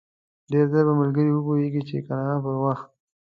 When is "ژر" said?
0.71-0.83